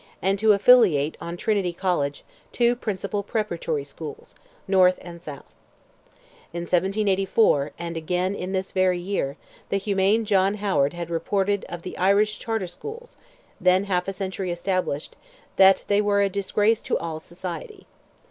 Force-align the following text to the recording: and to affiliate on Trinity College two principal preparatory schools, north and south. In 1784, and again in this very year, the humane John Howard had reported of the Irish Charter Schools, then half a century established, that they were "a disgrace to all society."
and 0.19 0.39
to 0.39 0.51
affiliate 0.51 1.15
on 1.21 1.37
Trinity 1.37 1.71
College 1.71 2.23
two 2.51 2.75
principal 2.75 3.21
preparatory 3.21 3.83
schools, 3.83 4.33
north 4.67 4.97
and 5.03 5.21
south. 5.21 5.55
In 6.53 6.61
1784, 6.63 7.73
and 7.77 7.95
again 7.95 8.33
in 8.33 8.51
this 8.51 8.71
very 8.71 8.97
year, 8.97 9.37
the 9.69 9.77
humane 9.77 10.25
John 10.25 10.55
Howard 10.55 10.93
had 10.93 11.11
reported 11.11 11.65
of 11.69 11.83
the 11.83 11.95
Irish 11.99 12.39
Charter 12.39 12.65
Schools, 12.65 13.15
then 13.59 13.83
half 13.83 14.07
a 14.07 14.13
century 14.13 14.49
established, 14.49 15.15
that 15.57 15.83
they 15.87 16.01
were 16.01 16.21
"a 16.21 16.29
disgrace 16.29 16.81
to 16.81 16.97
all 16.97 17.19
society." 17.19 17.85